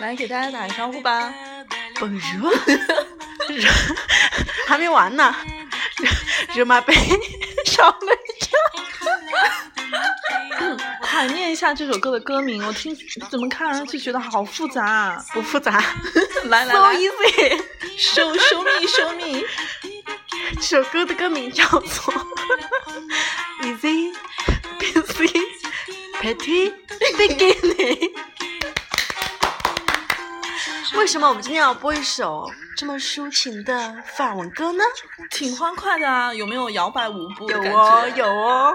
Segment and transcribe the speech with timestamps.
[0.00, 1.32] 来给大家打个招呼吧。
[2.00, 2.50] 本热，
[3.48, 3.68] 热
[4.66, 5.34] 还没完呢，
[6.54, 6.94] 热马杯
[7.64, 8.50] 少了一张。
[11.00, 12.96] 快念一下这首歌的歌名，我听
[13.30, 15.24] 怎么看上去觉得好复杂啊？
[15.32, 15.80] 不复杂，
[16.50, 19.44] 来来来，so easy，show show me show me。
[20.56, 22.14] 这首歌的歌名叫做
[23.62, 24.12] Easy
[24.78, 25.30] Busy
[26.20, 26.72] Petty
[27.16, 28.12] Beginning。
[30.96, 34.82] 为什么我们今天要播一首这么抒情的法文歌呢？
[35.30, 38.72] 挺欢快的啊，有没有摇摆舞步有哦，有哦。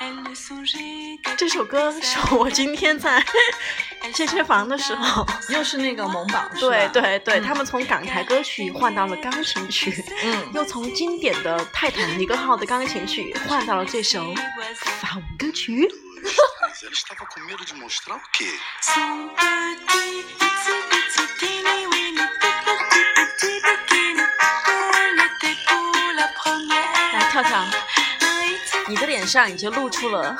[1.36, 3.24] 这首歌是我今天在
[4.14, 14.34] 健身房的时候，又是那个萌宝，对对对，他们从港台歌曲换到了钢琴曲，嗯，又从经典的泰坦尼克号的钢琴曲换到了这首
[15.00, 15.88] 法文歌曲。
[16.80, 18.50] Ela estava com medo de mostrar o quê?
[27.12, 27.64] 来，跳跳，
[28.88, 30.36] 你的脸上已经露出了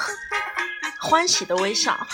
[1.01, 2.07] 欢喜的微笑。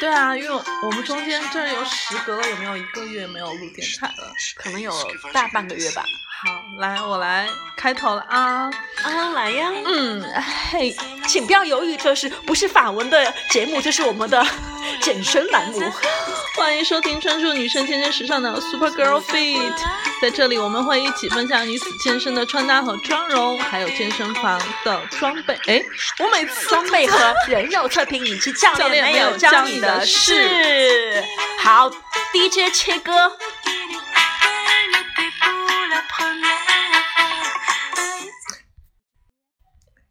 [0.00, 4.32] 对啊，因为我们中间这有时隔了有没有一个月没有录电台了？
[4.56, 4.92] 可能有
[5.32, 6.04] 大半个月吧。
[6.40, 8.70] 好，来，我来开头了啊
[9.02, 10.22] 啊，来呀，嗯，
[10.70, 10.96] 嘿，
[11.28, 13.82] 请不要犹豫，这是不是法文的节目？
[13.82, 14.42] 这是我们的
[15.02, 15.78] 健身栏目。
[16.56, 19.74] 欢迎收听专注女生健身时尚的 Super Girl Fit，
[20.22, 25.54] 在这里我们会一起分享女子健身的穿搭和妆容，还有健身房的装备。
[25.66, 25.84] 哎，
[26.18, 31.22] 我每次装备和人肉测评以及教练没有教你的事。
[31.60, 31.90] 好
[32.32, 33.36] ，DJ 切歌。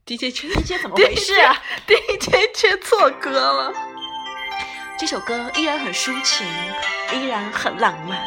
[0.08, 1.62] DJ 缺 DJ 怎么回事啊？
[1.86, 3.74] DJ 切错歌了。
[4.98, 6.48] 这首歌依然很抒情，
[7.12, 8.18] 依然很浪漫。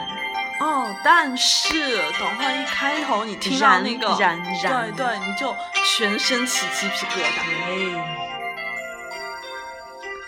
[0.60, 8.04] 哦，但是等会一开头你听到那个，燃燃，对对，你就全身起鸡皮疙瘩。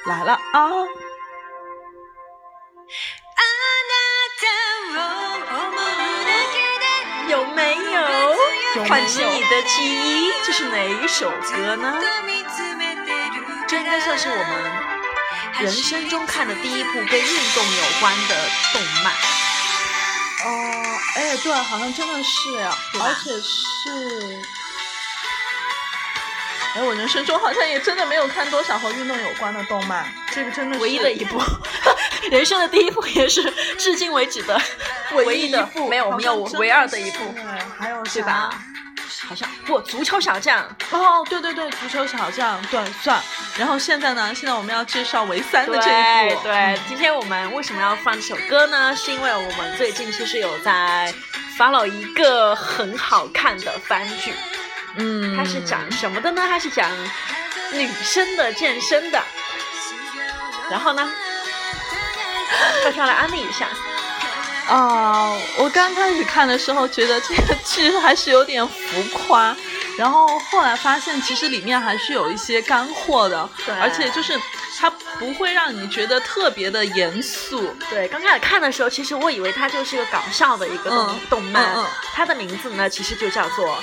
[0.07, 0.71] 来了啊！
[7.29, 7.82] 有没有
[8.89, 10.31] 唤起你的记忆？
[10.45, 12.01] 这是哪一首歌呢？
[13.69, 14.45] 这应该算是我们
[15.61, 18.37] 人生中看的第一部跟运动有关的
[18.73, 19.13] 动漫。
[20.45, 24.43] 哦，哎，对，好像真的是呀，而且是，
[26.75, 31.41] 哎，我人生中好像也真的没有看多少和运动有关的动漫，这个真的是唯一的一部，
[32.31, 33.43] 人生的第一部，也是
[33.79, 34.61] 至今为止的
[35.13, 37.35] 唯一的，没有，我们有唯二的一部，
[38.05, 38.51] 还有对吧？
[39.29, 43.23] 好像不，足球小将哦，对对对，足球小将，对，算。
[43.57, 45.91] 然后现在呢，现在我们要介绍唯三的这
[46.31, 46.43] 一部。
[46.43, 48.95] 对，今天我们为什么要放这首歌呢？
[48.97, 51.15] 是因为我们最近其实有在
[51.57, 54.35] follow 一个很好看的番剧，
[54.97, 56.43] 嗯，它是讲什么的呢？
[56.49, 56.91] 它是讲
[57.73, 59.23] 女生的健身的。
[60.69, 61.09] 然后呢，
[62.83, 63.69] 快上来安利一下。
[64.69, 69.55] 啊，我刚开始看的时候觉得这个剧还是有点浮夸，
[69.99, 74.41] 然后后来发现其实里面还是有一些干货的，对，而且就是
[74.79, 77.75] 它不会让你觉得特别的严肃。
[77.91, 83.77] 对，刚开始看的时候，其实我以为它就是一个搞笑的一个动、漫，嗯嗯、它的名字呢其实就叫做。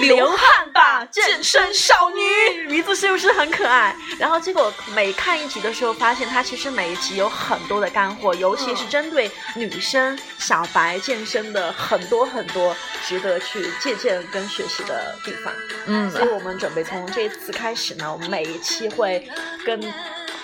[0.00, 3.94] 流汗吧，健身少女，名字是不是很可爱？
[4.18, 15.52] 然后结果每看一集的时候，发现它其实每一集有很多的干货，尤其是针对女生小白健身的很多很多值得去借鉴跟学习的地方。
[15.86, 19.28] 嗯，所以我们准备从这次开始呢，我们每一期会
[19.64, 19.80] 跟。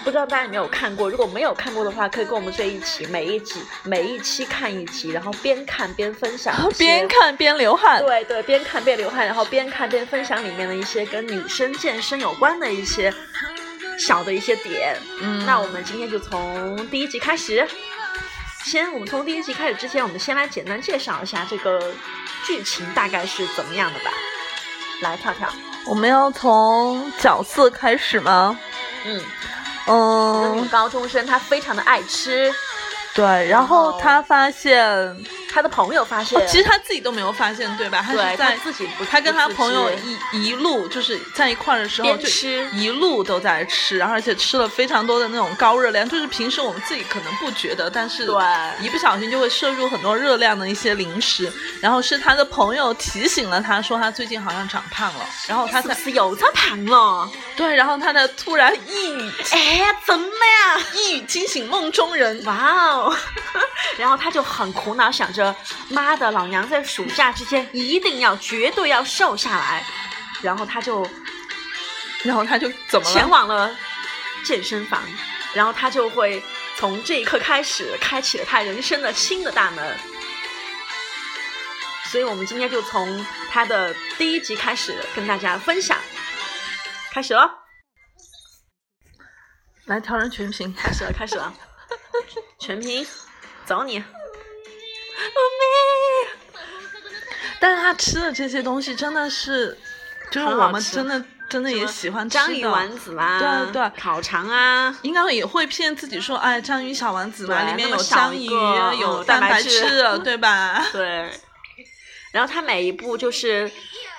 [0.02, 1.10] 不知道大家有没有看过？
[1.10, 8.00] 如果没有看过的话，可以跟我们这一起，每一集每一期看一集，然后边看边分享，边看边流汗。
[8.02, 13.12] 对对，边看边流汗，然后边看边分享里面的一些跟女生健身有关的一些
[13.98, 14.96] 小的一些点。
[15.20, 17.68] 嗯，那我们今天就从第一集开始。
[18.64, 21.92] 先，我们从第一集开始之前，我们先来简单介绍一下这个
[22.46, 24.10] 剧情大概是怎么样的吧。
[25.02, 25.48] 来，跳跳，
[25.86, 28.58] 我们要从角色开始吗？
[29.04, 29.22] 嗯。
[29.86, 32.52] 嗯，高中生他非常的爱吃，
[33.14, 35.16] 对，然后他发现
[35.52, 38.02] 他的朋友发现，哦其实他自己都没有发现，对吧？
[38.06, 39.90] 他对是在他自己不他跟他朋友
[40.32, 48.34] 一一路就是在一块儿的时候，就吃一路都在吃，然后而且吃了非常多的那种高热量，就是平时我们自己可能不觉得，但是对
[48.80, 51.52] 一不小心就会摄入很多热量的一些零食。
[51.80, 57.30] 然后是他的朋友提醒了他说他最近好像长胖了，然后他才是又长胖了？
[57.56, 60.80] 对，然后他才突然一语哎，怎么呀！
[60.94, 62.42] 一语惊醒梦中人。
[62.44, 62.54] 哇
[62.84, 62.99] 哦！
[63.96, 65.54] 然后他就很苦恼，想着
[65.88, 69.84] 妈的，老娘在暑假之前一定要绝对要瘦下来。
[70.42, 71.06] 然后他就
[72.24, 73.28] 然后他就怎么前？
[73.28, 73.70] 往了
[74.44, 75.02] 健身房，
[75.54, 76.42] 然后他就会
[76.76, 79.98] 从这一刻开始开启了他人生的新的大门。
[82.04, 85.96] 所以我们今天就从他的第一集开始跟大家分享，
[87.12, 87.48] 开始了，
[89.84, 90.74] 来调整全屏。
[90.74, 91.54] 开始了，开始了，
[92.58, 93.06] 全屏，
[93.64, 94.02] 走你！
[97.60, 99.76] 但是他吃的这些东西真的是，
[100.30, 102.44] 就是我们真的真的也喜欢吃的。
[102.44, 110.82] 章鱼丸子啦，对对烤肠啊，应该也会骗自己说，哎，章鱼小丸子嘛，里面有章鱼，有嗯蛋白白质 对吧？
[110.92, 111.30] 对。
[112.32, 113.70] 然后他每一步就是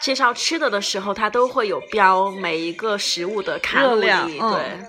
[0.02, 4.08] 介绍吃的的时候，他都会有标每一个食物的卡路里，
[4.38, 4.80] 对。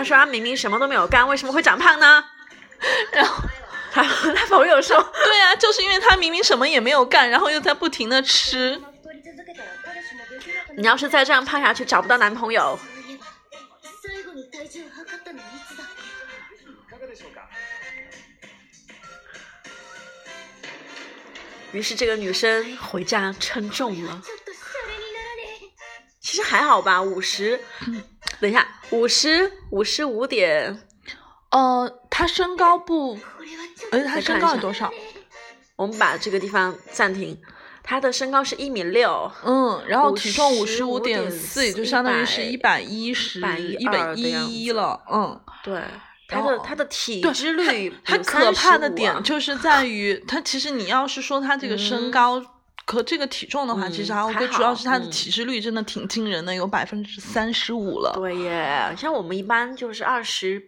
[0.00, 2.24] 他说他明明什么都没有干，为什么会长胖呢？
[3.12, 3.42] 然后，
[3.92, 8.80] 他他朋友说，对呀、就是因为他明明什么也没有干，然后又在不停的吃。
[10.76, 12.78] 你要是再这样胖下去，找不到男朋友。
[14.02, 15.84] 最後に体重を測ったのいつだ
[21.72, 24.22] 于是这个女生回家称重了。
[24.24, 25.72] ちょっとシャレにならねえ
[26.20, 27.60] 其实还好吧，五十。
[28.40, 30.80] 等一下，五十五十五点，
[31.50, 34.92] 呃，他身高不，これはちょっ而且他身高有多少？
[35.76, 37.36] 我们把这个地方暂停。
[37.88, 43.38] 她的身高是一米六，嗯，然后体重五十五点55.4四，也就相当于是一百一十、
[43.78, 45.00] 一百112的样子一了。
[45.08, 45.80] 嗯，对，
[46.26, 52.44] 她然后的她的体对脂率它有可怕的35啊点就是在于，它其实你要是说它这个身高
[52.91, 58.11] 和这个体重的话，嗯其实还还 OK，主要是它的嗯体脂率真的挺惊人的，有百分之三十五了。
[58.15, 60.61] 对耶，像我们一般就是二十，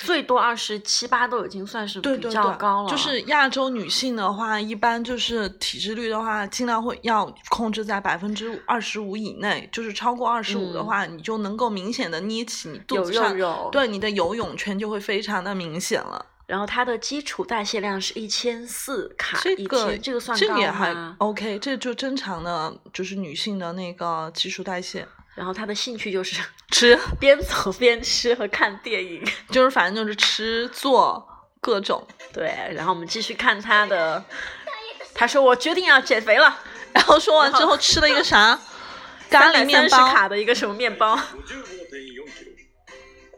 [0.00, 2.90] 最多二十七八都已经算是比对对对，较高了。
[2.90, 16.26] 就是亚洲女性的话，一般就是体脂率的话，尽量会要控制在百分之二十五以内，就是超过二十五的嗯话，你就能够明显的捏起你肚子上，肉肉，对你的游泳圈就会非常的明显了。
[16.48, 25.06] 然后它的基础代谢量是一千四卡一这个天，这个算高这个也还吗？OK，这就正常的，就是女性的那个基础代谢。
[25.34, 29.22] 然后他的兴趣就是吃 边走边吃和看电影。
[29.50, 31.28] 就是反正就是吃做
[31.60, 32.02] 各种，
[32.32, 34.24] 对，然后我们继续看他的，
[35.14, 36.58] 他说我决定要减肥了，
[36.94, 38.58] 然后说完之后吃了一个啥
[39.28, 41.14] 咖喱面330包，卡的一个什么面包，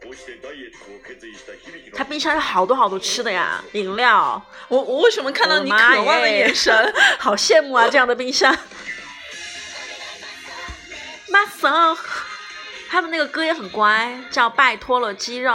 [0.00, 6.94] キロこうしてダイエットを決意した響他冰箱有好多好多吃的呀，饮料，我我为什么看到你我的妈渴望的耶眼神？
[7.18, 8.56] 好羡慕啊这样的冰箱。
[11.28, 11.98] Muscle，
[12.88, 15.50] 他的那个歌也很乖，叫《拜托了肌肉》。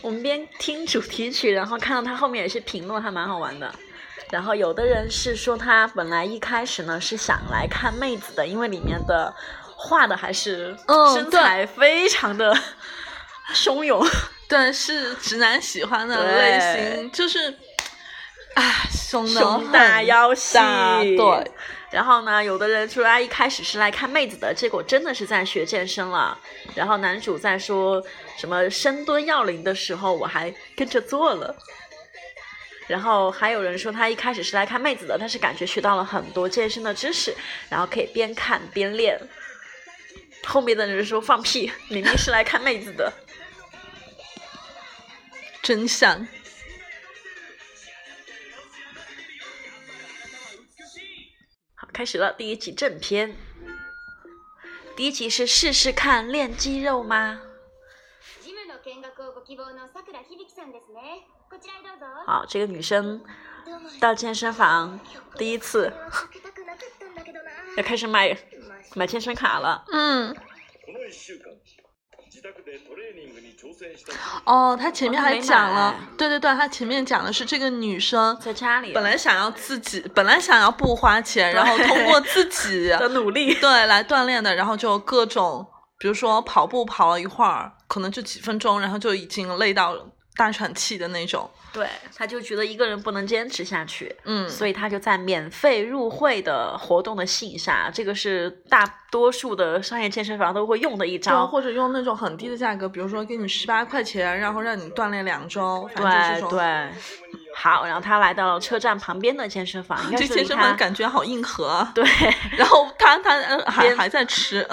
[0.00, 3.72] 我们边听主题曲，然后看到他后面也是评论，还蛮好玩的。
[4.30, 9.34] 然后有的人是说他本来一开始呢是想来看妹子的，因为里面的
[9.74, 12.54] 画的还是嗯身材非常的
[13.54, 14.06] 汹涌。
[14.48, 17.50] 对，是直男喜欢的类型，就是，
[18.54, 20.56] 啊，胸大腰细，
[21.16, 21.52] 对，
[21.90, 26.38] 然后呢，有的人说他一开始是来看妹子的，结果真的是在学健身了。
[26.74, 28.04] 然后男主在说
[28.36, 31.56] 什么深蹲要领的时候，我还跟着做了。
[32.86, 37.34] 然后还有人说他一开始是来看妹子的，但是感觉学到了很多健身的知识，
[37.68, 39.18] 然后可以边看边练。
[40.44, 43.12] 后面的人说放屁，明明是来看妹子的。
[45.62, 46.26] 真相。
[51.97, 53.35] 开始了第一集正片。
[54.95, 57.41] 第一集是试试看练肌肉吗？
[58.41, 59.73] ジムの見学をご希望
[60.23, 63.01] 響さんですねこちらへどうぞ好，这个女生
[63.65, 64.99] どうも到健身房
[65.37, 65.91] 第一次避
[66.31, 69.83] けたくなかったんだけどな要开始买まあ买健身卡了。
[69.91, 70.35] 嗯，
[72.27, 74.13] この1週間自宅でトレーニングに挑戦した
[74.45, 85.65] 哦，他前面还哦他没讲了买，对对对，他前面讲的是这个女生在家里本来想要自己，本来想要不花钱，然后通过自己的 努力，对来锻炼的，然后就各种，
[85.99, 89.95] 比如说跑步跑了一会儿，可能就几分钟，然后就已经累到
[90.35, 91.49] 大喘气的那种。
[91.72, 101.46] 对，他就觉得一个人不能坚持下去，嗯，所以他就在免费入会的活动的信下，这个是大多数的商业健身房都会用的一然后招。
[101.46, 106.48] 或者用那种很低的价格，比如说给你十八块钱，然后让你锻炼两周，对。
[106.48, 106.88] 对，
[107.54, 111.90] 好，然后他来到了车站旁边的健身房，这健身房感觉好硬核啊。
[111.94, 112.04] 对，
[112.56, 114.66] 然后他他呃还还在吃，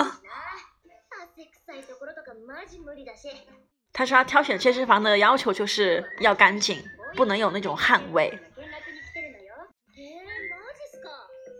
[3.95, 6.83] 汗臭いところとかマジ無理だし他说他挑选健身房的要求就是要干净，
[7.17, 8.31] 不能有那种汗味。
[8.57, 9.55] 見学に来てるのよ
[9.95, 11.11] へえマジっすか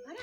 [0.07, 0.19] あら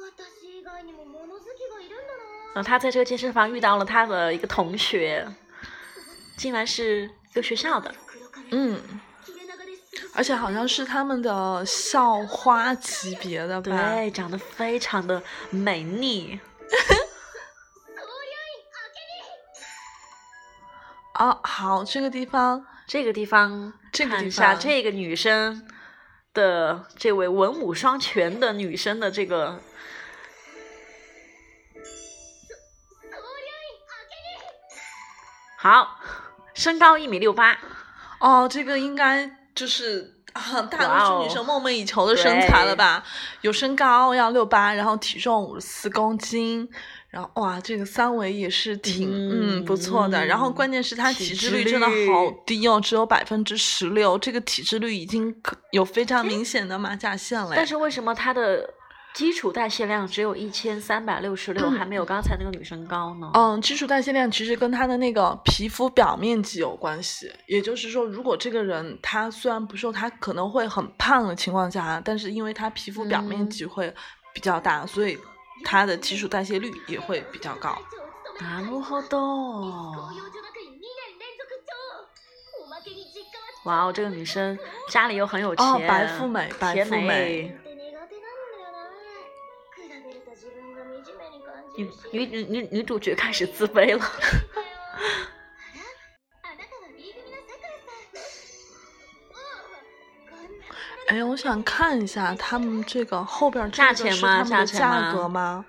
[0.00, 2.20] 私以外にも物好きがいるんだな
[2.54, 5.26] 然后他在这个健身房遇到了他的一个同学，
[6.36, 7.94] 竟然是一个学校的。
[8.06, 8.80] 黒髪嗯，
[9.24, 13.94] 切れ長です而且好像是他们的校花级别的吧？
[13.94, 16.40] 对，长得非常的美丽。
[21.17, 25.65] 哦，好，这个地方，这个地方，这个地看一下方这个女生
[26.33, 29.61] 的这位文武双全的女生的这个，
[35.57, 35.99] 好，
[36.53, 37.57] 身高一米六八，
[38.19, 43.05] 哦，这个应该就是啊，大多数女生梦寐以求的身材了吧？
[43.39, 46.69] 有身高要六八，然后体重五十四公斤，
[47.15, 50.25] 然后哇，这个三维也是挺嗯嗯不错的。
[50.25, 57.53] 然后关键是她体体脂脂率真的好低哦，只有百分之十六，这个体脂率已经可有非常明显的马甲线了。
[57.55, 58.69] 但是为什么她的
[59.13, 63.31] 基础代谢量只有一千三百六十六，还没有刚才那个女生高呢？
[63.33, 67.31] 嗯，基础代谢量其实跟她的那个皮肤表面积有关系。
[67.47, 73.93] 也就是说，如果这个人他虽然不瘦，他可能会很胖的情况下，但是因为他皮肤表面嗯积会
[74.33, 75.17] 比较大，所以
[75.64, 77.76] 他的基础代谢率也会比较高。
[78.40, 79.18] なるほど。
[79.18, 81.70] 紅葉女学院2年連続長
[82.64, 87.12] おまけに実家は哇哦，这个女生家里又很有钱，哦白富美白甜富美美。
[87.12, 88.88] っ て苦手なんだよな
[89.76, 90.88] 比べると自分が惨
[91.18, 94.00] めに感じ女るし女女女女主角开始自卑了。
[101.14, 105.64] 哎，我想看一下他们这个后边这价个是钱吗他们的价钱吗价格吗？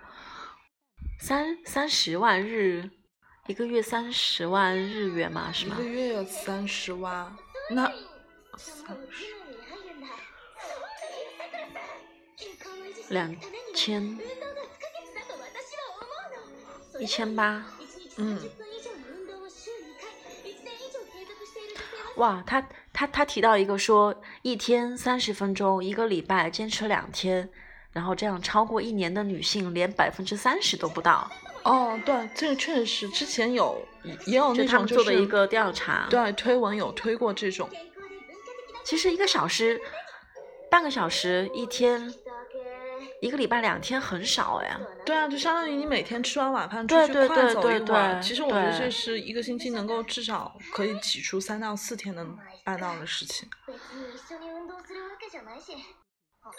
[1.19, 2.89] 三三十万日，
[3.48, 5.89] 一个月三十万日元嘛，是吗一个？
[5.89, 7.36] 月有三十万，
[7.71, 7.91] 那
[8.57, 10.07] そのうちに入るんだ
[10.62, 12.05] そうだよさくらさん
[12.38, 16.45] 健康を維持する两ためには千運動が不可欠だと私は思うの
[16.91, 17.65] それ一千八。
[17.79, 20.05] 一日嗯30分以上の運動を週2回
[20.45, 22.62] 1年以上継続している女性は哇，他
[22.95, 27.50] 他他提到一个说，一天三十分钟，一个礼拜坚持两天，
[27.91, 31.29] 然后这样超过一年的女性连百分之三十都不到，
[31.63, 33.81] 哦，对，这个确实是之前有
[34.25, 36.07] 也有就他们那种就是做的一个调查。
[36.10, 37.69] 对推文有推过这种。
[37.69, 39.79] 健康で文化的な其实一个小时、
[40.69, 42.25] 半个小时、一天、だけ
[43.25, 44.77] 一个礼拜两天很少哎。
[45.05, 48.13] 对啊，就相当于你每天吃完晚饭出对去快走对对对一会儿。
[48.13, 53.50] 对其实我觉得对这是一个星期能够至少可以挤出三到四天能办到的事情。
[53.67, 55.74] 別に一緒に運動するわけじゃないし
[56.41, 56.51] あ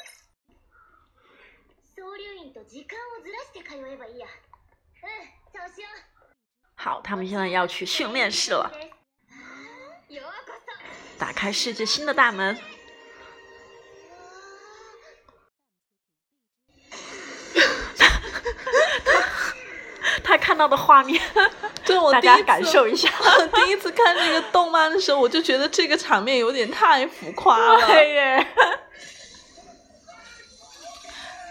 [1.95, 6.12] 総留院と時間をずらして通えばいいやうんそうしよう
[6.77, 8.71] 好，他们现在要去训练室了，
[10.09, 10.73] ようこそ
[11.19, 12.59] 打开世界新的大门。
[20.58, 21.22] 看到的画面，
[21.86, 23.08] 对我大家第一次感受一下。
[23.54, 27.86] 第一次看这个动漫的时候，我就觉得这个场面有点太浮夸了。
[27.86, 28.48] 对耶，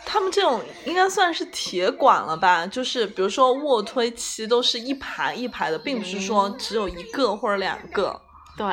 [0.05, 2.67] 他们这种应该算是铁管了吧？
[2.67, 8.21] 就是比如说卧推期都是一排一排的，并不是说只有一个或者两个。
[8.59, 8.67] 对，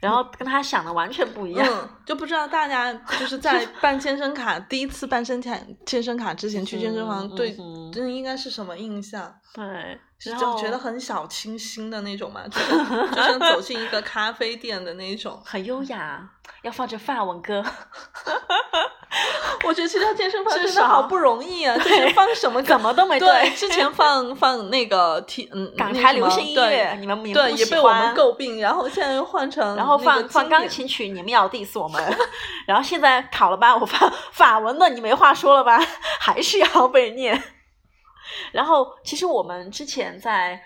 [0.00, 1.66] 然后跟他想的完全不一样。
[1.70, 9.32] 嗯，就不知道大家就是在 办健身卡第一次办身卡健身卡之前去健身房，嗯对嗯，这应该是什么印象？
[9.54, 9.98] 对，
[10.32, 15.40] 就觉得很小清新的那种嘛，就像就像走进一个咖啡店的那种。
[15.44, 16.26] 很优雅，
[16.62, 17.64] 要放着法文歌。
[19.64, 32.02] 我觉得这家健身房真的好不容易啊，就是放什么怎么都没对，之前放放那个 T 嗯港台流行音对乐，你们你们对也被我们诟病，然后现在又换成然后放放钢琴曲，你们要 diss 我们，
[32.66, 35.80] 然后现在考了吧，我放法文的你没话说了吧，
[36.20, 37.40] 还是要被念。
[38.54, 40.62] 然后其实我们之前在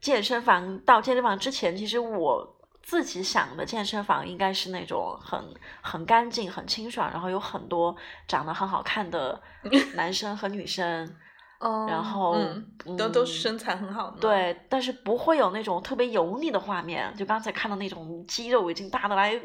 [0.00, 5.38] 健身房到健身房之前，其实我自己想的健身房应该是那种很
[5.82, 7.94] 很干净、很清爽，然后有很多
[8.26, 9.40] 长得很好看的
[9.94, 11.06] 男生和女生。
[11.58, 19.40] 哦然后嗯，都都嗯是身材很好的，，对，但是不会有那种特别油腻的画面，就刚才看到那种肌肉已经大的来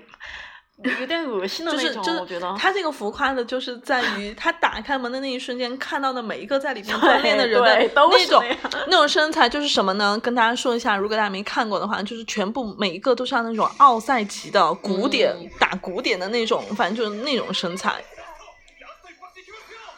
[1.00, 2.54] 有点恶心的那种，就是就是我觉得。
[2.58, 10.18] 他这个浮夸的，就是在于 他打开门的那一瞬间，看到的每一个在里面对锻炼的人的对都那种是那样那种身材，就是什么呢？
[10.22, 18.04] 跟大家说一下，如果大家没看过的话，就是全部每一个都像那种奥赛级的古典、嗯打古典的那种，反正就是那种身材。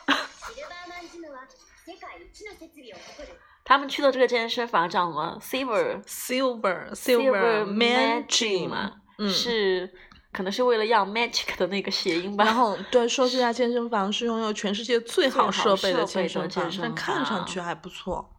[0.09, 1.43] シルバーマンジムは
[1.85, 3.35] 世界一の設備を誇る
[3.65, 5.39] 他们去的这个健身房叫什么？
[5.43, 9.93] Silver Silver Silver Man Gym Gym 嘛，嗯是
[10.33, 12.45] 可能是为了要 magic 的那个谐音吧。
[12.45, 18.31] 然后对，说这家健身房是拥有全世界最好最好设备的设备的健身房，健身但看上房去还不错。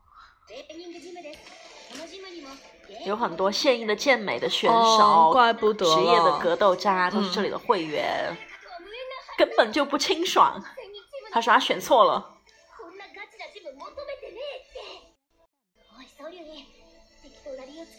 [0.47, 1.39] トレーニングジムです
[1.93, 2.49] このジムにも
[3.05, 8.35] 有很多现役的健美的选手，哦怪不得职业的了格斗家都是这里的会员，
[9.38, 10.63] 根本就不清爽。
[11.31, 12.32] 他说他选错了。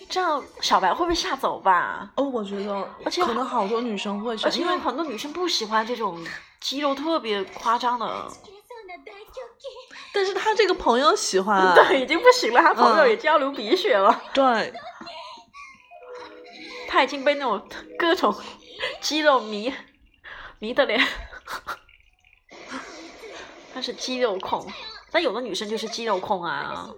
[0.08, 2.10] 这样小白会不会吓走吧？
[2.16, 6.20] 哦，我觉得而且可能好多女生会选，而且因为有很多女生不喜欢这种
[6.60, 8.06] 肌肉特别夸张的。
[8.06, 9.70] 切れそうな大胸筋
[10.12, 14.72] 但是他这个朋友喜欢啊， 对，已经不行了，他朋友嗯也交流鼻血了，对，
[16.88, 18.34] 他已经被那种各种
[19.00, 19.72] 肌肉迷
[20.58, 21.00] 迷的脸，
[23.72, 24.66] 他是肌肉控，
[25.12, 26.90] 但有的女生就是肌肉控啊。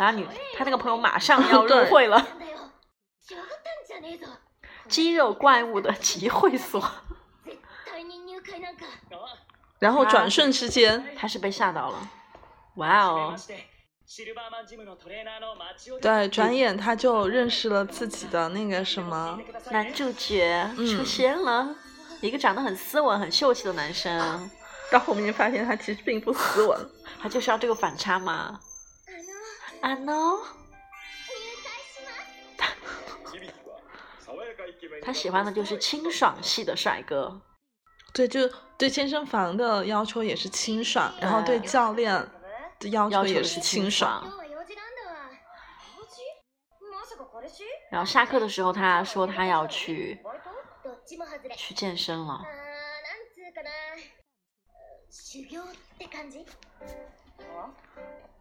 [0.00, 0.26] 他女，
[0.56, 2.26] 他那个朋友马上要入会了。
[4.88, 6.82] 肌肉怪物的集会所。
[9.78, 12.10] 然后转瞬之间，他是被吓到了。
[12.76, 13.36] 哇哦！
[16.02, 19.38] 对，转眼他就认识了自己的那个什么
[19.70, 21.74] 男主角，出现了
[22.20, 24.50] 一个长得很斯文、很秀气的男生。
[24.90, 26.90] 到后面发现他其实并不斯文，
[27.22, 28.58] 他就是要这个反差嘛。
[29.81, 30.45] あの啊 no，入
[31.63, 33.79] 会します響は
[34.19, 37.41] 爽やかイケメン他喜欢的就是清爽系的帅哥。
[38.13, 42.13] 对，就对健身房的要求也是清爽，然后对对教练
[42.79, 44.21] 的要要求求也是清清爽。
[44.23, 45.29] 今日は用事なんだわ
[45.97, 46.21] 用事
[46.91, 50.49] まさか彼氏然后下課的时候，他说他要去バイト
[50.89, 52.45] どっちも外れ去健身了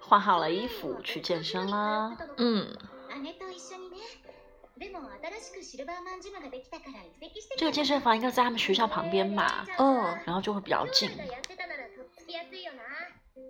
[0.00, 2.16] 换好了衣服去健身啦。
[2.36, 2.76] 嗯，
[3.22, 3.96] 姉と一緒にね
[4.78, 9.66] でも新しくシルバーマンジムができたから移籍して这个健身房应该在他们学校旁边吧？
[9.78, 11.10] 哦然后就会比较近。
[11.16, 12.82] やってたならとっつきやすいよな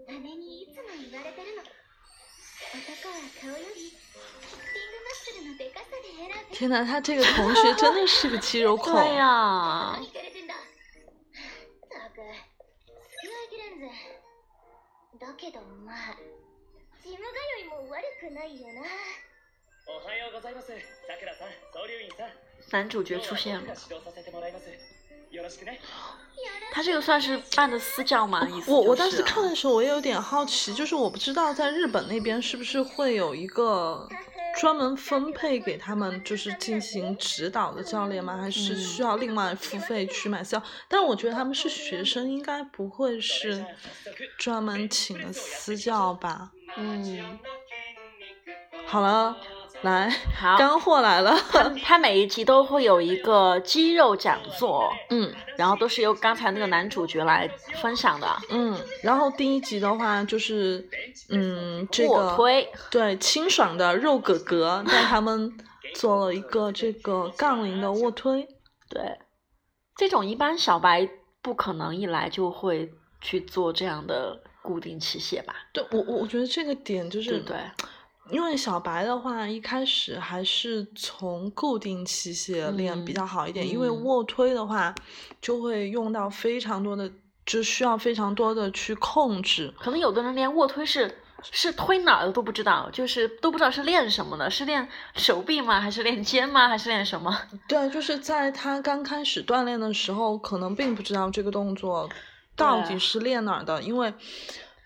[0.09, 8.93] 姉にいつも言われてるの男は顔よりキッティングマッスルのでかさで選べ天哪，他这个同学真的是个肌肉控。
[8.93, 10.05] 对 呀、何
[15.41, 15.97] けどまあ
[17.03, 17.23] ジム通
[17.65, 18.85] いも悪くないよな
[19.89, 20.75] おはようございますさ
[21.19, 22.31] くらさん総流員さん
[22.71, 23.91] 男主角出现了今日は。
[23.91, 24.69] 僕が指導させてもらいます
[25.35, 25.81] よろしくね
[26.73, 28.47] 他这个算是办的私教吗？
[28.49, 34.09] 意思、就是我我当时看的时候，我也有点好奇，就是我不知道在日本那边是不是会有一个
[34.56, 38.38] 专门分配给他们，就是进行指导的教练吗？
[38.38, 40.64] 还是需要另外付费去买私教？
[40.88, 43.66] 但我觉得他们是学生，应该不会是
[44.38, 46.52] 专门请的私教吧？
[46.78, 47.40] 嗯，
[48.86, 49.38] 好了，
[49.82, 50.58] 来，好。
[50.58, 51.36] 干货来了。
[51.50, 57.50] 他他每一集都会有一个肌肉讲座，嗯然后都是由刚才那个男主角来
[57.82, 58.28] 分享的。
[58.50, 60.88] 嗯，然后第一集的话就是，
[61.30, 65.56] 嗯，这个卧推，对清爽的肉哥哥带他们
[65.94, 68.48] 做了一个这个杠铃的卧推。
[68.90, 69.20] 对，
[69.96, 71.08] 这种一般小白
[71.42, 77.58] 不可能一来就会去做这样的固定器械吧，对我我我觉得这个点就是对对？
[78.32, 84.94] 因为小白的话，一开始还是从固定器械练比较好一点，因为嗯卧推的话
[85.42, 87.10] 就会用到非常多的，
[87.46, 89.74] 就需要非常多的去控制。
[89.80, 91.20] 可能有的人连卧推是
[91.52, 95.80] 是推哪儿的都不知道，就是都不知道是练什么的，是练手臂吗？
[95.80, 96.68] 还是练肩吗？
[96.68, 97.40] 还是练什么？
[97.70, 102.10] 对，就是在他刚开始锻炼的时候，可能并不知道这个动作
[102.56, 104.12] 到底是练哪儿的，因为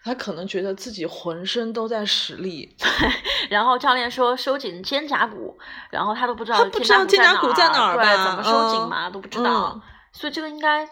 [0.10, 2.76] 他可能觉得自己浑身都在使力，
[3.52, 5.56] 然后教练说收紧肩胛骨，
[5.91, 9.82] 然后他都不知道他不知道肩胛骨在哪儿对怎么收紧嗯嘛、都不知道，嗯。
[10.12, 10.89] 所以这个应该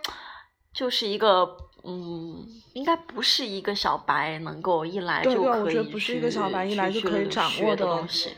[0.72, 8.38] 就是一个嗯，应该不是一个小白能够一来对对就可以我觉得不是一个小白一来就可以掌握的的东西。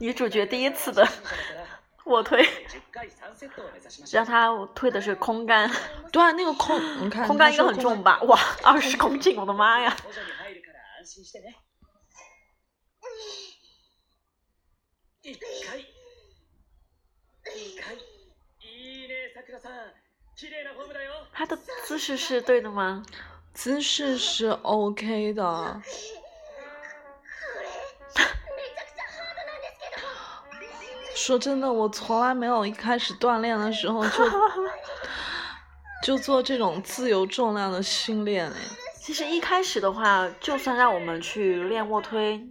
[0.00, 1.06] 女主角第一次的
[2.04, 5.68] 卧推， 10回3セットを目指しましょ让う她推的是空杆，
[6.12, 8.22] 对啊，那个空，你看空杆应该他说空很重吧？
[8.22, 9.94] 哇，二十公斤，我的妈呀！
[10.02, 11.56] 補助に入るから安心してね
[15.24, 15.80] 1回
[17.44, 17.96] 2回
[18.60, 19.72] いいねさくらさん
[20.36, 23.04] 綺麗なフォームだよ她的姿势是对的吗？
[23.52, 25.82] 姿势是 OK 的，
[31.25, 34.11] 说真的，我从来没有一开始锻炼的时候就
[36.03, 38.57] 就做这种自由重量的训练哎。
[38.99, 42.47] 其实一开始的话，就算让我们去练卧推，20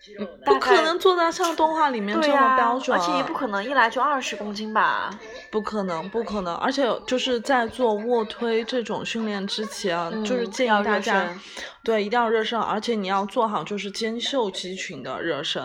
[0.00, 5.10] キロ大概不可能做到像动画里面这么、标准，而且也不可能一来就二十公斤吧？
[5.52, 11.38] 不可能，不可能，而且就是在做卧推这种训练之前，嗯就是建议大家，
[11.84, 15.62] 对，一定要热身，而且你要做好就是肩袖肌群的热身。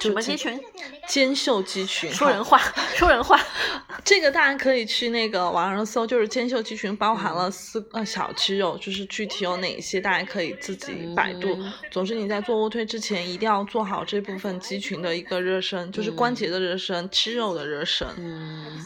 [0.00, 0.60] 什么肌群？
[1.08, 2.58] 肩袖肌群，说人话，
[2.96, 3.40] 说人话。
[4.04, 11.48] 这个大家可以去那个网上搜，就是肩袖肌群包含了四个小肌肉，就是具体有哪些，大家可以自己百度。
[11.54, 18.06] 嗯总之你在做卧推之前，一定要做好这部分肌群的一个热身，就是关节的热身、肌肉的热身。
[18.16, 18.78] 嗯，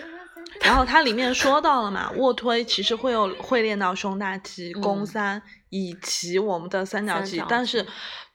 [0.62, 7.86] 然后它里面说到了嘛，卧推其实会有会练到胸大肌、嗯肱三以及我们的三角肌，角但是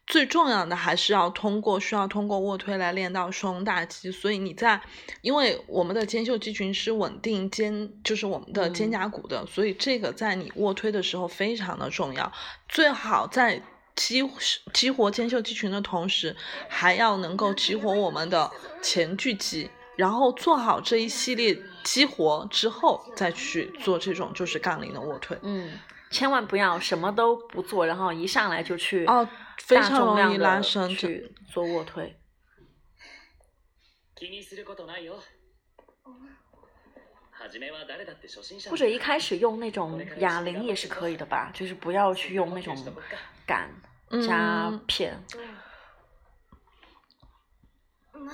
[0.07, 4.11] 最重要的还是要通过需要通过卧推来练到胸大肌。
[4.11, 4.81] 所以你在，
[5.21, 12.31] 因为我们的肩袖肌群是稳定肩，就是我们的肩嗯胛骨的，所以这个在你卧推的时候非常的重要，
[12.67, 13.61] 最好在。
[13.93, 14.23] 激
[14.73, 16.35] 激活肩袖肌群的同时，
[16.69, 18.49] 还要能够激活我们的
[18.81, 25.38] 前锯肌，然后做好这一系列激活之后，再去做这种就是杠铃的卧推。
[25.42, 25.78] 嗯，
[26.10, 30.88] 千万不要什么都不做，然后一上来就去哦，非大常容易重量地拉伸。
[30.90, 32.16] 去做卧推。
[34.14, 35.20] 気にすることないよ
[37.38, 42.74] 初めは誰だって初心者或者一开始用那种哑铃也是可以的吧，就是不要去用那种
[43.46, 43.70] 杆
[44.26, 45.22] 加嗯片。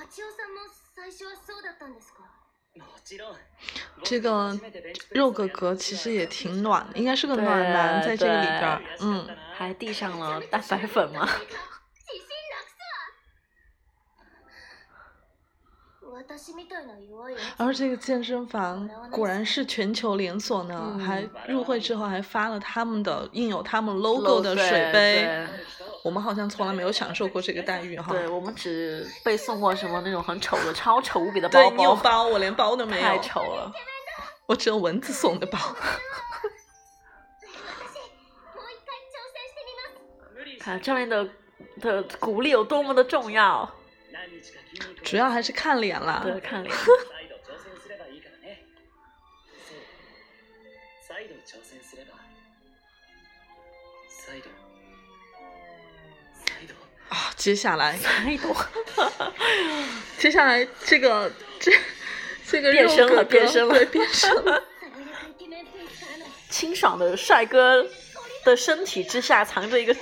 [0.07, 0.23] 町
[0.97, 2.23] 尾さんも最初はそうだったんですか
[2.75, 3.35] もちろん
[4.03, 4.59] 这个
[5.13, 11.29] 肉哥哥其实也挺暖的，应该是个暖男，在这个里边儿，嗯，还递上了蛋白粉吗？
[17.57, 25.47] 而这个健身房果然是全球连锁呢，嗯还入会之后还发了他们的印有他们 logo 的水对杯对，
[26.03, 28.11] 我们好像从来没有享受过这个待遇哈。
[28.11, 33.71] 对我们只被送过什么那种很丑的、超丑无比的 对包你有包，我连包都没太有，丑了。
[34.45, 35.57] 我只有蚊子送的包。
[35.57, 35.63] 私
[38.53, 39.95] もう一回挑戦してみます
[40.35, 41.27] 無理し看教练的
[41.79, 43.69] 的鼓励有多么的重要。
[44.27, 46.21] 何日か筋肉を主要还是看脸啦。
[46.23, 46.73] 对，看脸。
[46.75, 48.63] 再度挑戦すればいいからね
[49.67, 49.77] そう
[51.07, 52.13] 再度挑戦すれば
[54.09, 54.49] 再度
[56.45, 56.73] 再度
[57.09, 58.55] 啊，接下来， 太多。
[60.17, 61.71] 接下来这个这
[62.47, 64.43] 这个肉变身了哥哥变身了对，变身了。
[64.43, 67.85] 爽やかイケメンフェイスからの清爽的帅哥
[68.45, 69.93] 的身体之下藏着一个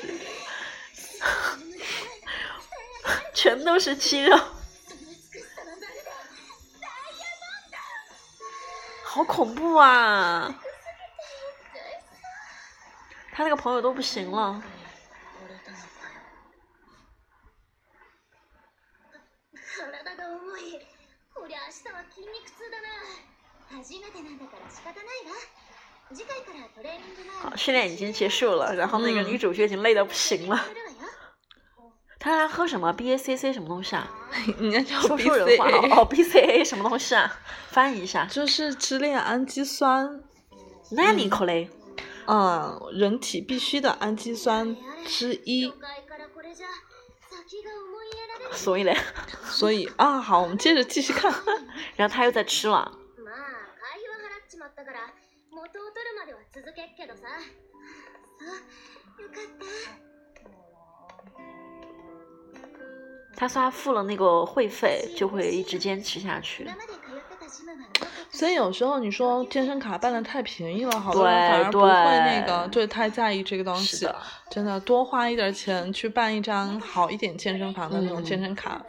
[3.33, 4.37] 全都是肌肉，
[9.03, 10.53] 好恐怖啊！
[13.33, 14.61] 他那个朋友都不行了，
[19.53, 20.79] 体が重い
[21.33, 22.87] こりゃ明日は筋肉痛だな
[23.79, 25.33] 初めてなんだから仕方ないわ
[26.13, 30.57] 次回からトレーニング前好，训练已经结束了，然后那个嗯女主角已经累得不行了。
[30.57, 30.97] するわよ
[32.25, 34.07] 他让他喝什么 BACC 什么东西啊？
[34.59, 37.39] 人家叫说说人话 BCA，哦哦，BCA 什么东西啊？
[37.69, 38.25] 翻译一下。
[38.25, 40.21] 就是支链氨基酸，
[40.91, 41.69] 那你可嘞？
[42.27, 45.73] 嗯，人体必须的氨基酸之一初。
[45.79, 46.67] 回からこれじゃ
[47.47, 48.95] 先が思い入れられる所以嘞，
[49.45, 51.33] 所以啊，好，我们接着继续看。
[51.95, 52.99] 然后他又在吃了。
[63.35, 66.73] 他说他付了那个会费，就会一直坚持下去今。
[66.73, 74.15] まで通ってたジムは良かった所以有时候你说健身卡办的太便宜了，好多人对反而不会那对个，对，太在意这个东西是的。
[74.49, 78.81] 真的，多花一点钱去办一张好一点健身房的那种嗯健身卡。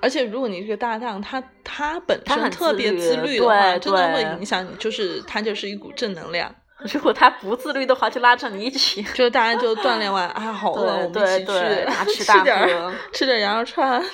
[0.00, 6.54] 而且如果你这个搭档他他本他很身特别自律自律的话，对真的会对影响你，就是他就是一股正能量。
[6.92, 9.02] 如果他不自律的话，就拉着你一起。
[9.02, 14.04] 就是大家就锻炼完啊，好饿，我们对一起对对大去吃 大点儿喝吃点羊肉串。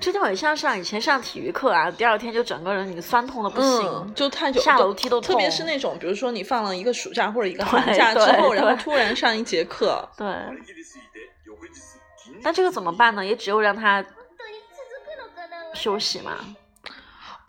[0.00, 3.86] 这就很像上以前上体育课啊，第二天就整个人你酸痛的不行。
[3.86, 11.68] 嗯，就太久，下楼梯都特别痛是那种，比如说你放了一个暑假或者一个对寒假之后，对对然后突然上一节课，对，張り切りすぎて翌日
[12.16, 13.24] 筋肉那这个怎么办呢？
[13.24, 16.65] 也只有让他本当に続くのかな休息嘛，不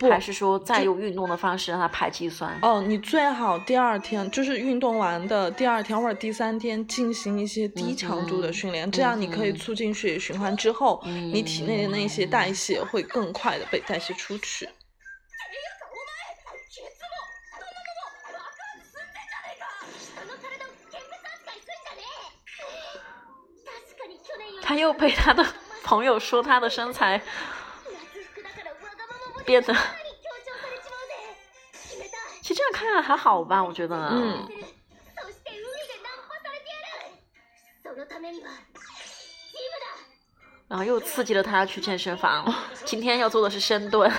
[0.00, 2.58] 还是说再用运动的方式让他排肌酸？
[2.62, 14.68] 哦，你最好第二天就是运动完的第二天或者第三天进行一些低强度的训练，这样你可以嗯促进血液循环，之后、嗯你体内的那些代谢会更快的被代谢出去。
[16.74, 17.14] ケツも
[17.54, 18.02] 太ももも
[18.34, 19.62] バカン済んでんじゃねえか
[19.94, 22.50] 人の体を見物扱いすんじゃねえ
[23.62, 25.46] 確かに去年より他又被他的
[25.84, 27.22] 朋友说他的身材
[29.48, 31.14] 变得，かなり強調されちまうぜ
[31.72, 33.94] 決めた其实这样看看还好吧，我觉得。
[33.96, 36.74] 嗯そして海でナンパされてや
[37.08, 37.16] る
[37.82, 38.54] そのためにはジ
[39.56, 39.86] ムだ
[40.68, 42.44] 然后又刺激了他去健身房。
[42.84, 44.10] 今天要做的是深蹲，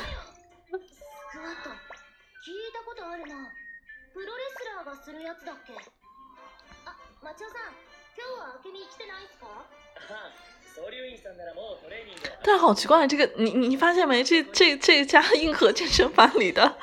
[12.70, 14.24] 好奇怪，这个你你你发现没？
[14.24, 16.78] 这这这家硬核健身房里的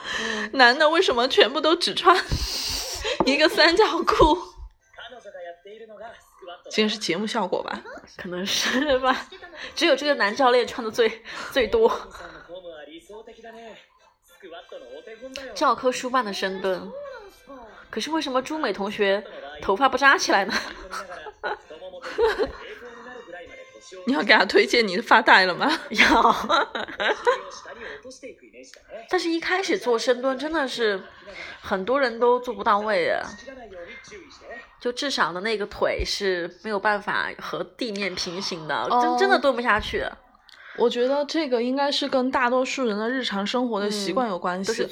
[0.52, 2.16] 男的为什么全部都只穿
[3.26, 4.36] 一个三角裤？
[4.94, 7.82] 彼 女がやっているのがスクワットだ这个是节目效果吧？
[8.16, 9.12] 可能是吧。
[9.30, 11.22] 知ってたの只有这个男教练穿的最
[11.52, 11.88] 最多。
[11.88, 13.76] 兄さんのフォームは理想的だね
[14.24, 16.90] スクワットのお手本だよ教科书般的深蹲，
[17.46, 19.22] そうなんすか可是为什么朱美同学
[19.60, 20.52] 头发不扎起来呢？
[24.06, 25.70] 你要给他推荐你的发带了吗？
[25.90, 25.98] 要。
[26.00, 31.00] 腰を下 に落としていくイメージだね但是，一开始做深蹲真的是
[31.60, 40.04] 很多人都做不到位的，切らないように注意してね就至少的那个腿是没有办法和地面平行的，哦真真的蹲不下去，
[40.77, 44.87] 我觉得这个应该是跟大多数人的日常生活的习惯有关系。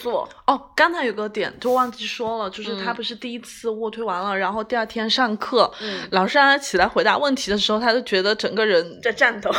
[0.47, 9.51] 哦，刚才有个点就忘记说了，就是他嗯不是第一次卧推完了，然后第二天上课，嗯老师让他起来回答问题的时候，他就觉得整个人在颤抖。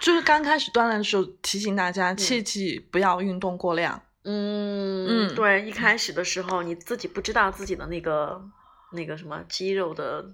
[0.00, 4.00] 就是刚开始锻炼的时候提醒大家，切记不要运动过量。
[4.24, 8.40] 嗯嗯对，一开始的时候你自己不知道自己的那个
[8.92, 10.24] 那个什么肌肉的。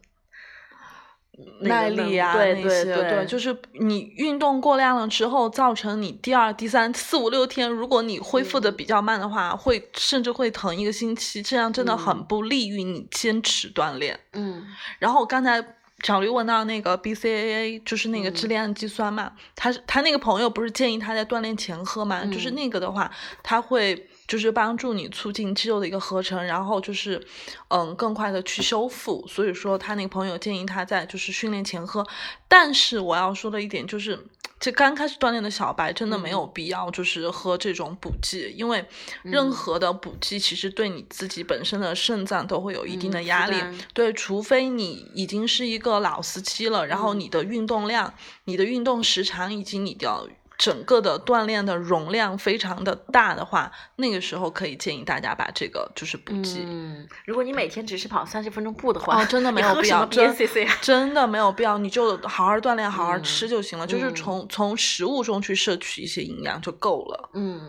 [1.60, 14.18] 那个耐力啊，对那些对就是你运动过量了之后，造成你第二、第三、四五六天，如果你恢复的嗯比较慢的话，会甚至会疼一个星期，这样真的很嗯不利于你坚持锻炼。
[14.34, 14.62] 嗯
[14.98, 15.64] 然后我刚才
[16.04, 22.24] 小驴问到那个 BCAA，就是那个嗯支链氨基酸嘛，他是他那个朋友不是建议他在锻炼前喝嘛？
[22.26, 23.10] 就是嗯那个的话，
[23.42, 27.22] 他会就是帮助你促进肌肉的一个合成，然后就是
[27.68, 29.26] 嗯更快的去修复。
[29.28, 32.06] 所以说他那个朋友建议他在就是训练前喝，
[32.48, 34.18] 但是我要说的一点就是。
[34.58, 38.84] 这刚开始锻炼的小白真的没有必要，就是喝这种补剂，因为
[39.22, 43.56] 任何的补剂其实对你自己本身的肾脏都会有一定的压力。
[43.92, 48.14] 对，除非你已经是一个老司机了，然后你的运动量、
[48.44, 50.28] 你的运动时长以及你的。
[50.62, 56.62] 整个的锻炼的容量非常的大的话，那个时候可以建议大家把这个就是补剂。
[56.64, 60.33] 嗯，如果你每天只是跑三十分钟步的话，哦，真的没有必要，真
[60.81, 67.31] 真的没有必要，你就好好锻炼，好好吃就行了，就是从从食物中去摄取一些营养就够了。
[67.35, 67.68] 嗯，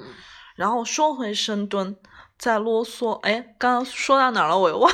[0.55, 1.97] 然后说回深蹲，
[2.37, 4.55] 再啰嗦，哎，刚刚说到哪了？
[4.55, 4.91] 我又忘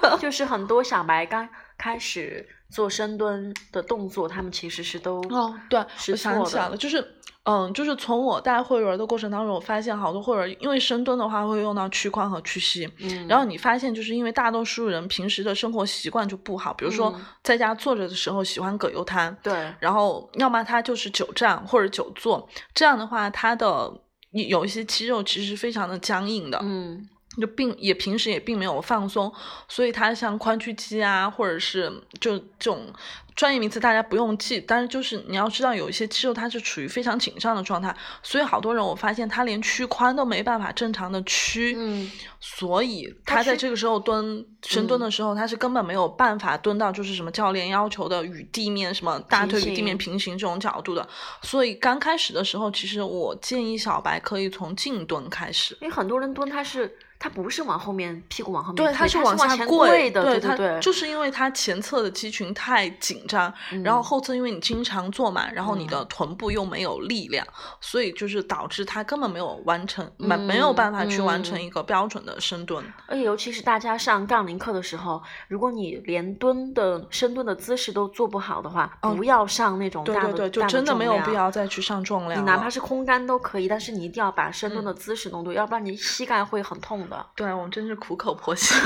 [0.00, 0.18] 了。
[0.18, 7.16] 就是很多小白刚开始做深蹲的动作，他们其实是都哦，对，我想起来了，就是。
[7.44, 23.92] 嗯，就是从我带会员的过程当中，我发现好多会员因为深蹲的话会用到屈髋和屈膝，嗯，然后你发现就是因为大多数人平时的生活习惯就不好，比如说在家坐着的时候喜欢葛优瘫，对，然后要么他就是久站或者久坐，这样的话他的
[24.30, 27.08] 有一些肌肉其实非常的僵硬的，嗯。
[27.40, 29.32] 就并也平时也并没有放松，
[29.68, 31.90] 所以它像髋屈肌啊，或者是
[32.20, 32.92] 就这种
[33.34, 51.08] 专业名词大家不用记，但是就是你要知道有一些肌肉它是处于非常紧张的状态，所以好多人我发现他连屈髋都没办法正常的屈，嗯，所以他在这个时候蹲深蹲的时候，他是根本没有办法蹲到就是什么教练要求的与地面什么大腿与地面平行这种角度的，
[51.40, 56.94] 所以刚开始的时候，其实我建议小白可以从静蹲开始，因为很多人蹲他是。
[57.22, 63.54] 它不是往后面屁股往后面，对，它是往下跪的，对对对，就是因为它前侧的肌群太紧张，
[63.84, 67.46] 然后后侧因为你经常坐嘛，然后你的臀部又没有力量，
[67.80, 72.84] 所以就是导致它根本没有完成，没没有办法去完成一个标准的深蹲。
[73.06, 82.40] 而且尤其是大家上杠铃课的时候，如果你连蹲的深蹲的姿势都做不好的话，不要上那种大的，就真的没有必要再去上重量。
[82.40, 87.26] 你哪怕是空杆都可以，但是你一定要把深蹲的姿势弄对，要不然你膝盖会很痛的。
[87.36, 87.92] 对，我们真是。
[88.02, 88.76] 苦口婆心，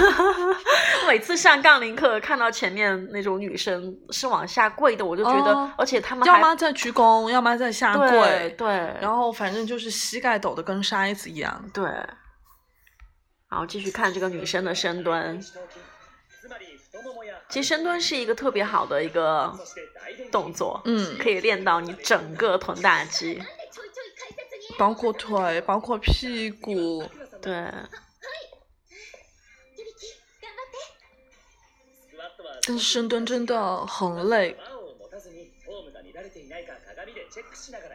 [1.09, 8.69] 每次上杠铃课看到前面那种女生是往下跪的，我就觉得，而且他们要么在鞠躬，要么在下跪，对，
[9.01, 11.65] 然后反正就是膝盖抖得跟筛子一样。
[11.73, 11.85] 对，
[13.49, 15.41] 然后继续看这个女生的深蹲。
[17.49, 19.51] 其实深蹲是一个特别好的一个
[20.31, 23.43] 动作，嗯，可以练到你整个臀大肌，
[24.77, 27.03] 包括腿，包括屁股，
[27.41, 27.73] 对。
[32.67, 34.57] 但是深蹲真的很累。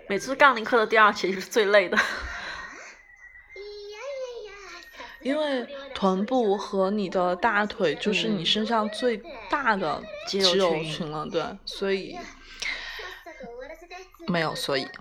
[0.08, 1.98] 每次杠铃课的第二节是最累的，
[5.22, 12.18] 因为臀部和你的大腿就是你身上最大的肌肉群了，对，所以
[14.28, 14.88] 没有所以。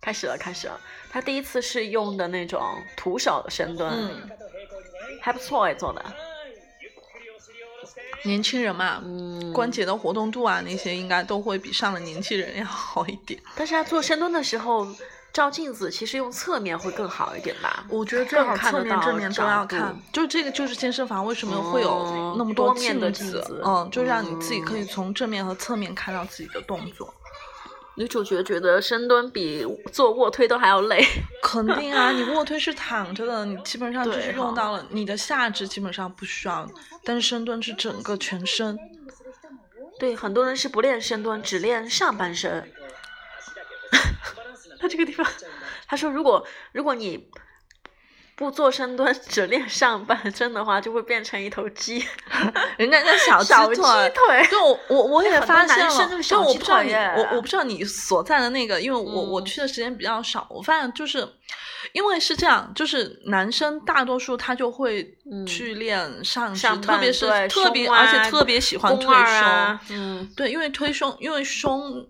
[0.00, 0.80] 开始了，开始了。
[1.10, 2.62] 他第一次是用的那种
[2.96, 4.28] 徒手的深蹲，
[5.20, 6.02] 还不错哎，做的。
[8.26, 13.40] 年轻人嘛，嗯，关节的活动度啊，那些应该都会比上了年纪人要好一点。
[13.54, 14.86] 但是他做深蹲的时候
[15.32, 17.84] 照镜子，其实用侧面会更好一点吧？
[17.88, 19.96] 我觉得最好侧面正面都要看。
[20.12, 23.62] 就这个就是健身房为什么会有那么多镜子？
[23.64, 27.12] 嗯，就让你自己可以从正面和侧面看到自己的动作。
[27.96, 31.04] 女主角觉得深蹲比做卧推都还要累。
[31.42, 36.68] 肯定啊，你卧推是躺着的，你基本上就是用到了你的下肢，基本上不需要。
[37.04, 38.78] 但是深蹲是整个全身。
[39.98, 42.70] 对，很多人是不练深蹲，只练上半身。
[44.80, 45.26] 他这个地方，
[45.86, 47.28] 他说如果如果你。
[48.36, 52.04] 不做深蹲，只练上半身的话，就会变成一头鸡。
[52.76, 61.26] 人家那小小鸡 腿，就我我我也发现了，就我不知道你，我我不知道你所在的那个，因为我我去的时间比较少，我发现就是，
[61.92, 72.06] 因为是这样，就是男生大多数他就会去练上肢，特别是特别而且特别喜欢推胸，嗯，对，因为推胸，因为胸。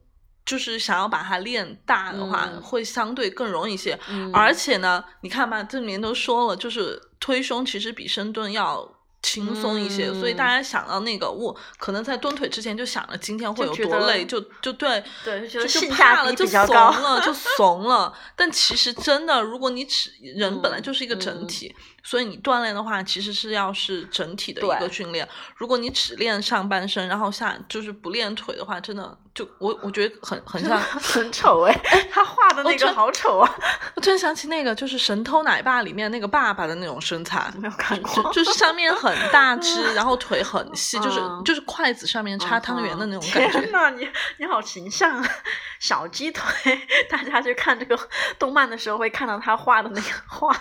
[0.46, 3.98] 就是想要把它练大的话，会相对更容易一些。
[4.32, 8.88] 而且呢，你看吧，这里面都说了，就是推胸其实比深蹲要
[9.20, 10.14] 轻松一些。
[10.14, 18.12] 所以大家想到那个，我可能在蹲腿之前就想着今天会有多累，就就对对，就就怕了，就怂了，就怂了。
[18.37, 21.74] 但其实真的，如果你只 人本来就是一个整体，
[22.08, 25.28] 所以你锻炼的话，其实是要是整体的一个训练。
[25.56, 30.80] 如果你只练上半身，然后下就是不练腿的话，真的就我我觉得很很像。
[30.86, 31.74] 很丑哎，
[32.12, 33.54] 他画的那个好丑啊，
[33.96, 38.32] 我突然想起那个就是《神偷奶爸》里面那个爸爸的那种身材，没有看过。
[38.32, 43.61] 就是上面很大只， 然后腿很细，就是嗯就是筷子上面插汤圆的那种感觉。
[43.61, 45.28] 天呐，你你好形象啊！
[45.80, 46.80] 小鸡腿，
[47.11, 47.98] 大家去看这个
[48.38, 50.54] 动漫的时候会看到他画的那个画，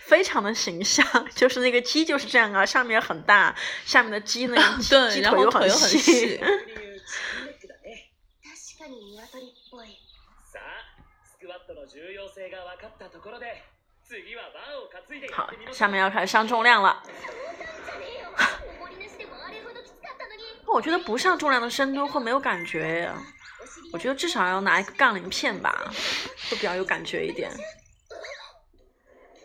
[0.00, 6.38] 非常的形象， 就是那个鸡就是这样啊，上面很大，下面的鸡那个 鸡对鸡然后腿又很细细。
[6.38, 6.44] 確
[8.78, 9.88] かに鶏っぽい
[10.52, 10.62] さあ
[11.24, 13.62] スクワットの重要性が分かったところで
[14.06, 17.02] 次はバーを担いでや好ってみま，しょ下う面要开始上重量了。
[17.04, 18.30] じゃねえよ
[18.78, 23.12] おごりなしでもあれほどきつかったのに我觉得不上重量的深蹲会没有感觉，
[23.92, 25.92] 我觉得至少要拿一个杠铃片吧，
[26.50, 27.50] 会比较有感觉一点。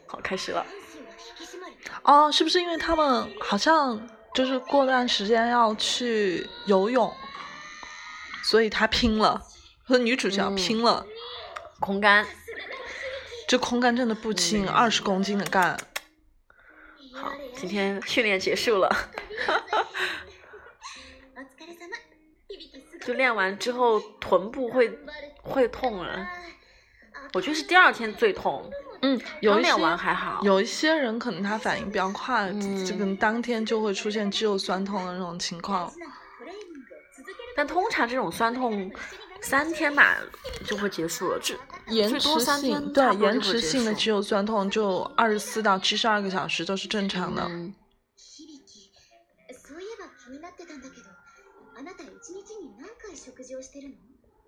[0.07, 0.65] 好，开始了。
[0.89, 1.73] 心は引き締まる
[2.03, 7.13] 哦，是不是因为他们好像就是过段时间要去游泳，
[8.43, 9.41] 所以他拼了，
[9.83, 11.05] 和女主角嗯拼了，
[11.79, 12.25] 空杆，
[13.47, 15.77] 这空杆真的不轻，嗯二十公斤的杆。
[17.13, 18.89] 好，今天训练结束了。
[21.35, 21.95] お疲れ様
[22.49, 24.97] 響きすごい就练完之后臀部会
[25.41, 26.27] 会痛啊，
[27.33, 28.69] 我觉得是第二天最痛，
[29.01, 30.41] 嗯，有一些刚练完还好。
[30.43, 35.91] 有一些人可能他反应比较快，嗯这个当天就会出现肌肉酸痛的那种情况。
[35.91, 38.91] トレーニングを続ける但通常这种酸痛
[39.41, 40.17] 三天吧
[40.65, 41.53] 就会结束了，这
[41.87, 47.43] 延最多迟三天性对差不多就延迟会结束性的肌肉酸痛就二十四到七十二个小时都是正常的。
[47.49, 47.73] 嗯，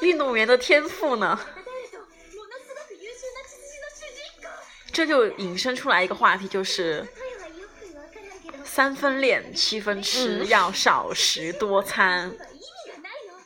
[0.00, 1.38] 运动员的天赋呢。
[4.92, 12.28] 这就引申出来一个话題，就是例えはよくわからんけど三分练，七分吃，嗯要少食多餐。
[12.28, 12.38] 意味
[12.92, 13.36] がないの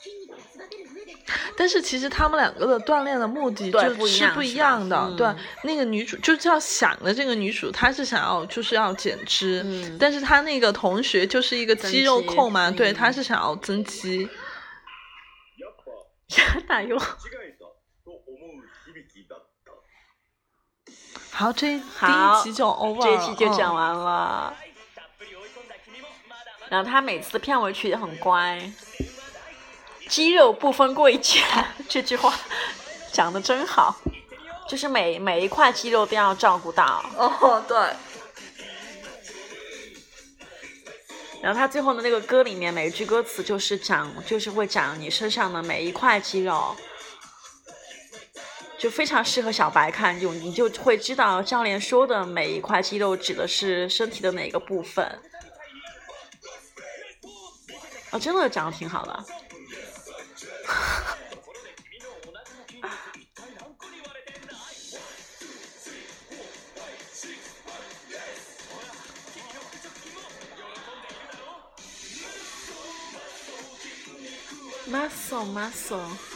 [0.00, 1.12] 筋肉を育てる上で
[1.56, 4.96] 但是其实他们两个的锻炼的目的对就不一样是不一是吧样的。
[4.96, 14.28] 嗯对，那个女主就叫想的这个女主，她是想要就是要减脂，嗯但是她那个同学就是一个增肌肉肌控嘛，对，嗯她是想要增肌。
[16.30, 16.98] やっぱ大よ。
[21.30, 24.54] 好，这一第好一集就 over 这一了期就讲嗯完了。
[24.94, 28.72] たっぷり追い込んだ君もまだまだ然后他每次的片尾曲也很乖，
[30.08, 31.42] 肌肉不分贵贱，
[31.88, 32.32] 这句话
[33.12, 33.96] 讲的真好，
[34.68, 37.04] 就是每每一块肌肉都要照顾到。
[37.16, 37.76] 哦，对，
[41.42, 46.76] 然后他最后的那个歌里面每一句歌词就是讲，就是会讲你身上的每一块肌肉，
[48.79, 55.19] 就非常适合小白看，就你就会知道教练说的每一块肌肉指的是身体的哪个部分。
[58.11, 59.25] 哦，真的长得挺好的。
[74.89, 76.28] muscle muscle。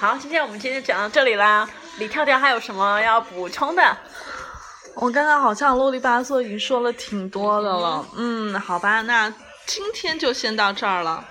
[0.00, 1.68] 好，今天我们今天讲到这里啦。
[1.98, 3.98] 李跳跳还有什么要补充的？
[4.94, 8.06] 我刚刚好像啰里吧嗦已经说了挺多的了。
[8.16, 9.28] 嗯，好吧，那
[9.66, 11.22] 今天就先到这儿了。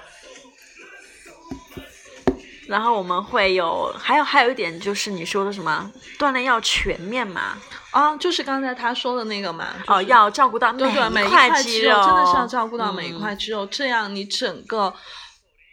[2.67, 7.57] 然后我们会有，还有还有一点就是你说的什么锻炼要全面嘛？
[7.89, 14.93] 啊，就是刚才他说的那个嘛，哦，就是要照顾到对对，每一一块肌肉真的是要照顾到每一嗯块肌肉，这样你整个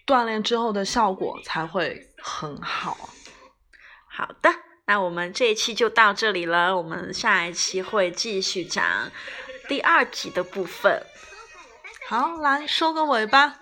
[0.07, 3.11] 锻炼之后的效果才会很好。
[4.07, 4.51] 好的，
[4.87, 9.11] 那我们这一期就到这里了，我们下一期会继续讲
[9.69, 11.03] 第二集的部分。
[12.09, 13.57] 好，来收个尾吧。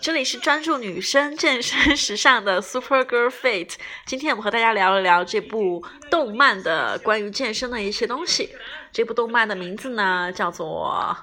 [0.00, 3.74] 这里是专注女生健身时尚的 Super Girl Fit。
[4.06, 8.54] 今天我们和大家聊一聊这部动漫的关于健身的一些东西。
[8.92, 11.16] 这部动漫的名字呢叫做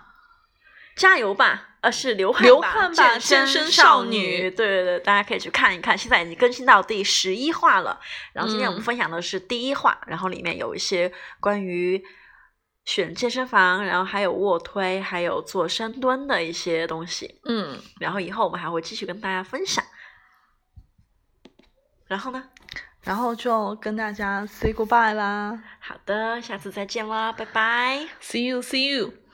[0.99, 5.95] 《加油吧》，呃，是流汗流汗吧健健身少少女对对对，大家可以去看一看。
[5.95, 7.99] 现在已经更新到第十一话了。
[8.33, 12.03] 然后今天我们嗯分享的是第一话，然后里面有一些关于
[12.85, 17.39] 选健身房，然后还有卧推，还有做深蹲的一些东西。
[17.45, 19.85] 嗯，然后以后我们还会继续跟大家分享。
[22.07, 22.43] 然后呢？
[23.03, 28.07] 然后就跟大家 say goodbye 啦好的，下次再见啦，拜拜。
[28.19, 29.24] ，see you see you。